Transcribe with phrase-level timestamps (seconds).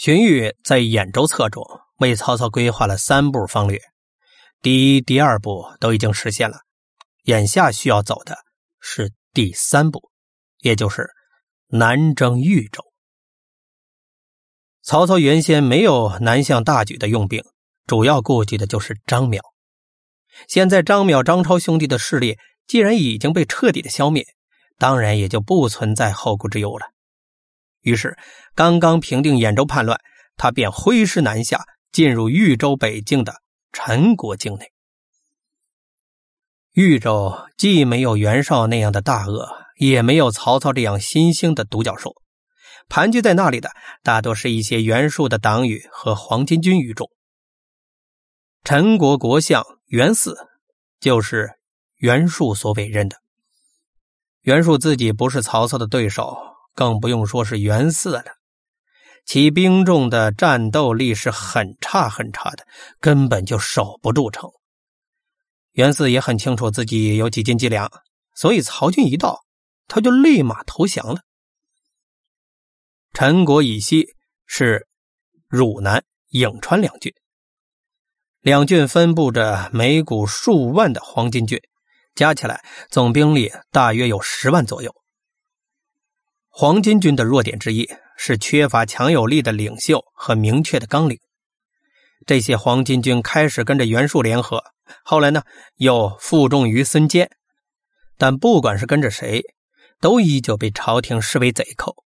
[0.00, 1.62] 荀彧在兖州策中
[1.98, 3.78] 为曹操规划了三步方略，
[4.62, 6.60] 第一、第二步都已经实现了，
[7.24, 8.38] 眼下需要走的
[8.80, 10.10] 是第三步，
[10.60, 11.10] 也就是
[11.66, 12.82] 南征豫州。
[14.82, 17.44] 曹操原先没有南向大举的用兵，
[17.86, 19.40] 主要顾忌的就是张邈。
[20.48, 24.24] 现在张邈、张超兄弟的势力既然已经被彻底的消灭，
[24.78, 26.86] 当然也就不存在后顾之忧了。
[27.82, 28.18] 于是，
[28.54, 29.98] 刚刚平定兖州叛乱，
[30.36, 33.34] 他便挥师南下，进入豫州北境的
[33.72, 34.72] 陈国境内。
[36.72, 42.14] 豫州既没有袁绍那样的大鳄，也没有曹操这样新兴的独角兽，
[42.88, 43.70] 盘踞在那里的
[44.02, 47.10] 大多是一些袁术的党羽和黄巾军余众。
[48.62, 50.34] 陈国国相袁嗣
[51.00, 51.54] 就是
[51.96, 53.16] 袁术所委任的。
[54.42, 56.36] 袁术自己不是曹操的对手。
[56.80, 58.24] 更不用说是袁四了，
[59.26, 62.66] 其兵众的战斗力是很差很差的，
[63.00, 64.48] 根本就守不住城。
[65.72, 67.92] 袁四也很清楚自己有几斤几两，
[68.34, 69.44] 所以曹军一到，
[69.88, 71.20] 他就立马投降了。
[73.12, 74.14] 陈国以西
[74.46, 74.88] 是
[75.48, 77.12] 汝南、颍川两郡，
[78.40, 81.60] 两郡分布着每股数万的黄巾军，
[82.14, 84.94] 加起来总兵力大约有十万左右。
[86.60, 91.18] 黄巾军的弱点之一是缺乏强有力的领袖和明确的纲领。
[92.26, 94.62] 这些黄巾军开始跟着袁术联合，
[95.02, 95.42] 后来呢
[95.76, 97.30] 又负重于孙坚，
[98.18, 99.42] 但不管是跟着谁，
[100.02, 102.04] 都依旧被朝廷视为贼寇。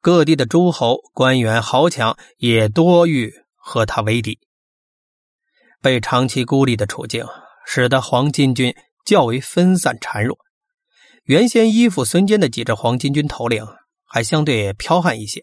[0.00, 4.38] 各地的诸侯、官员、豪强也多欲和他为敌。
[5.82, 7.26] 被长期孤立的处境，
[7.66, 10.38] 使得黄巾军较为分散孱弱。
[11.26, 13.66] 原先依附孙坚的几支黄巾军头领
[14.04, 15.42] 还相对剽悍一些，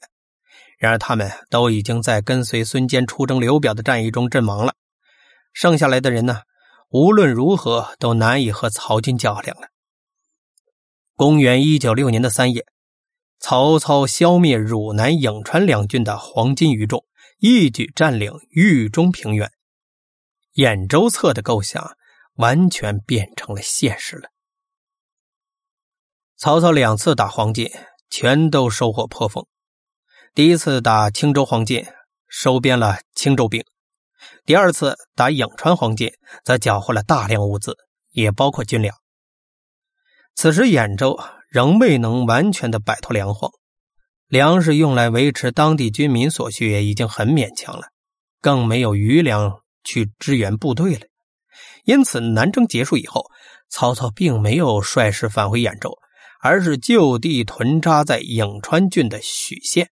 [0.79, 4.75] 然而他们都已经在跟随孙坚出征刘表的战役中阵亡了。
[5.51, 6.43] 剩下来的人呢，
[6.89, 9.67] 无论如何都难以和曹军较量了。
[11.15, 12.65] 公元一九六年的三月，
[13.39, 17.05] 曹操消灭汝南、颍川两郡的黄巾余众，
[17.39, 19.51] 一举占领豫中平原，
[20.55, 21.97] 兖州策的构想
[22.35, 24.29] 完全变成了现实了。
[26.43, 27.71] 曹操两次打黄巾，
[28.09, 29.45] 全都收获颇丰。
[30.35, 31.87] 第一次打青州黄巾，
[32.27, 33.63] 收编了青州兵；
[34.45, 36.11] 第二次打颍川黄巾，
[36.43, 37.77] 则缴获了大量物资，
[38.11, 38.93] 也包括军粮。
[40.35, 41.17] 此时兖州
[41.47, 43.49] 仍未能完全的摆脱粮荒，
[44.27, 47.87] 粮食用来维持当地军民所需已经很勉强了，
[48.41, 51.07] 更没有余粮去支援部队了。
[51.85, 53.27] 因此，南征结束以后，
[53.69, 55.97] 曹操并没有率师返回兖州。
[56.45, 59.89] 而是就地屯扎在颍川郡的许县。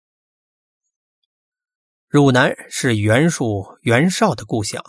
[2.10, 4.84] 汝南是袁术、袁绍的故乡，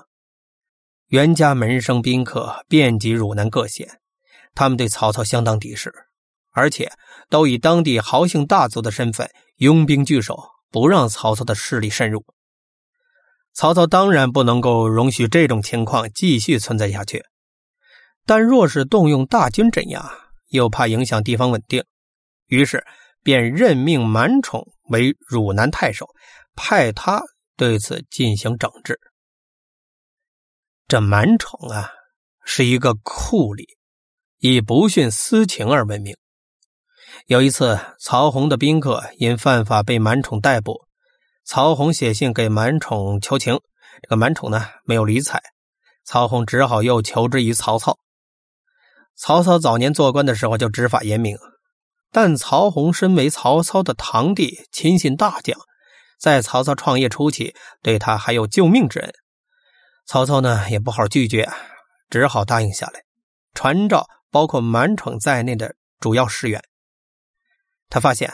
[1.07, 4.01] 袁家门生宾客遍及汝南各县，
[4.57, 5.95] 他们对曹操相当敌视，
[6.51, 6.91] 而且
[7.31, 10.37] 都以当地豪姓大族的身份拥兵据守，
[10.69, 12.27] 不让曹操的势力渗入。
[13.55, 17.25] 曹操当然不能够容许这种情况继续存在下去，
[18.27, 20.13] 但若是动用大军镇压，
[20.53, 21.85] 又怕影响地方稳定，
[22.47, 22.85] 于是
[23.23, 26.07] 便任命满宠为汝南太守，
[26.55, 27.23] 派他
[27.57, 29.01] 对此进行整治。
[30.87, 31.91] 这满宠啊，
[32.45, 33.65] 是一个酷吏，
[34.39, 36.15] 以不徇私情而闻名。
[37.27, 40.87] 有一次，曹洪的宾客因犯法被满宠逮捕，
[41.45, 43.59] 曹洪写信给满宠求情，
[44.03, 45.41] 这个满宠呢没有理睬，
[46.05, 47.99] 曹洪只好又求之于曹操。
[49.17, 51.39] 曹操早年做官的时候就执法严明，
[52.11, 55.59] 但曹洪身为曹操的堂弟、亲信大将，
[56.19, 59.13] 在曹操创业初期对他还有救命之恩。
[60.07, 61.49] 曹操呢也不好拒绝，
[62.11, 63.03] 只好答应下来，
[63.55, 66.63] 传召包括满宠在内的主要士员。
[67.89, 68.33] 他发现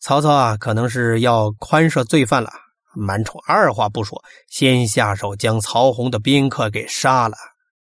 [0.00, 2.50] 曹操啊可能是要宽赦罪犯了，
[2.94, 7.36] 满宠二话不说，先下手将曹洪的宾客给杀了，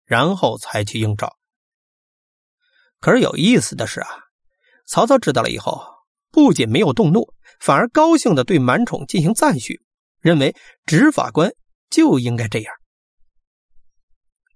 [0.04, 1.38] 然后才去应召。
[3.00, 4.08] 可是有意思的是啊，
[4.86, 5.82] 曹操知道了以后，
[6.30, 9.80] 不仅没有动怒，反而高兴的对满宠进行赞许，
[10.20, 10.54] 认为
[10.84, 11.52] 执法官
[11.90, 12.74] 就应该这样。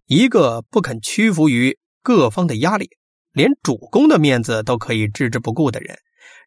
[0.07, 2.91] 一个不肯屈服于各方的压力，
[3.33, 5.99] 连主公的面子都可以置之不顾的人，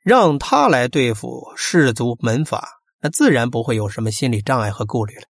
[0.03, 2.69] 让他来对付士族门阀，
[2.99, 5.23] 那自然不会有什么心理障碍和顾虑了。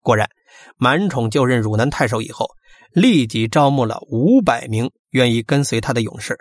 [0.00, 0.30] 果然，
[0.76, 2.48] 满宠就任汝南太守以后，
[2.92, 4.90] 立即招募了五百名。
[5.12, 6.38] 愿意跟随他的勇士，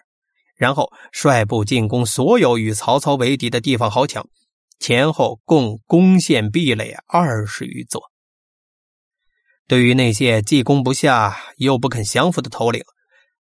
[0.56, 4.26] 然后率部进攻所有与曹操为敌的地方豪强，
[4.80, 8.02] 前后共攻陷壁垒二十余座。
[9.68, 12.82] 对于那些既攻不下又不肯降服的头领，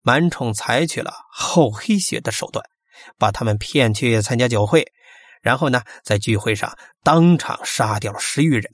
[0.01, 2.63] 满宠采取了厚黑学的手段，
[3.17, 4.93] 把他们骗去参加酒会，
[5.41, 8.71] 然后呢，在聚会上当场杀掉了十余人。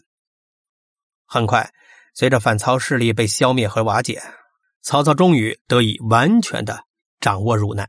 [1.25, 1.73] 很快，
[2.13, 4.21] 随着反曹势力被消灭和瓦解，
[4.81, 6.85] 曹操终于得以完全的
[7.19, 7.87] 掌握汝南。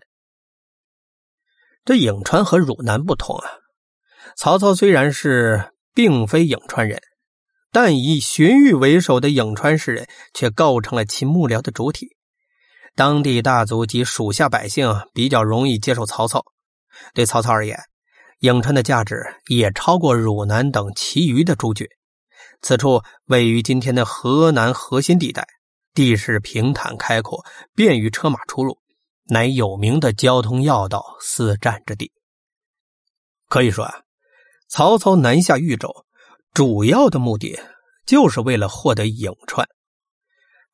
[1.84, 3.50] 这颍川和汝南不同啊，
[4.36, 7.00] 曹操虽然是并非颍川人。
[7.70, 12.16] 但以荀彧为首的颍川士人却构成了其幕僚的主体，
[12.94, 16.44] 当地大族及属下百姓比较容易接受曹操。
[17.14, 17.76] 对曹操而言，
[18.42, 19.16] 颍川的价值
[19.48, 21.84] 也超过汝南等其余的诸郡。
[22.64, 25.46] 此处位于今天的河南核心地带，
[25.92, 27.44] 地势平坦开阔，
[27.74, 28.78] 便于车马出入，
[29.24, 32.10] 乃有名的交通要道、四战之地。
[33.50, 34.00] 可以说啊，
[34.66, 36.06] 曹操南下豫州。
[36.54, 37.60] 主要的目的
[38.06, 39.68] 就是为了获得颍川，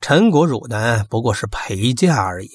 [0.01, 2.51] 陈国汝南不过是陪嫁而已。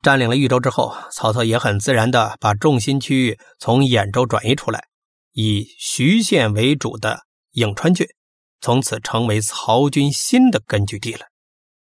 [0.00, 4.86] 占领了豫州之后，曹操也很自然的把重心区域从兖州转移出来，
[5.32, 8.06] 以徐县为主的颍川郡，
[8.60, 11.31] 从此成为曹军新的根据地了。